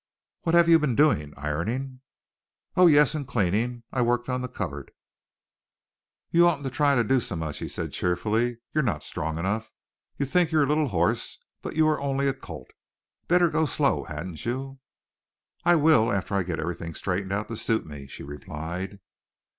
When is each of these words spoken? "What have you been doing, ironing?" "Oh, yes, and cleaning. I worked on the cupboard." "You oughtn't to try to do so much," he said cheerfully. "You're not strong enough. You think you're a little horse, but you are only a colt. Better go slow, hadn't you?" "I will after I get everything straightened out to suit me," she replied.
"What 0.41 0.55
have 0.55 0.67
you 0.67 0.79
been 0.79 0.95
doing, 0.95 1.31
ironing?" 1.37 1.99
"Oh, 2.75 2.87
yes, 2.87 3.13
and 3.13 3.27
cleaning. 3.27 3.83
I 3.93 4.01
worked 4.01 4.29
on 4.29 4.41
the 4.41 4.47
cupboard." 4.47 4.89
"You 6.31 6.47
oughtn't 6.47 6.63
to 6.63 6.71
try 6.71 6.95
to 6.95 7.03
do 7.03 7.19
so 7.19 7.35
much," 7.35 7.59
he 7.59 7.67
said 7.67 7.91
cheerfully. 7.93 8.57
"You're 8.73 8.81
not 8.83 9.03
strong 9.03 9.37
enough. 9.37 9.71
You 10.17 10.25
think 10.25 10.51
you're 10.51 10.63
a 10.63 10.67
little 10.67 10.87
horse, 10.87 11.37
but 11.61 11.75
you 11.75 11.87
are 11.87 12.01
only 12.01 12.27
a 12.27 12.33
colt. 12.33 12.71
Better 13.27 13.51
go 13.51 13.67
slow, 13.67 14.05
hadn't 14.05 14.43
you?" 14.43 14.79
"I 15.65 15.75
will 15.75 16.11
after 16.11 16.33
I 16.33 16.41
get 16.41 16.59
everything 16.59 16.95
straightened 16.95 17.31
out 17.33 17.47
to 17.49 17.55
suit 17.55 17.85
me," 17.85 18.07
she 18.07 18.23
replied. 18.23 18.99